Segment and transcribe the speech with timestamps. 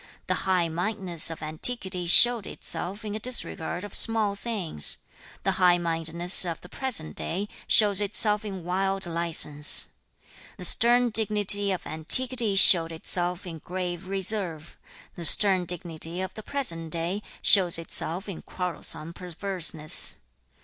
[0.03, 0.07] 2.
[0.29, 4.97] 'The high mindedness of antiquity showed itself in a disregard of small things;
[5.43, 9.89] the high mindedness of the present day shows itself in wild license.
[10.57, 14.75] The stern dignity of antiquity showed itself in grave reserve;
[15.13, 20.15] the stern dignity of the present day shows itself in quarrelsome perverseness.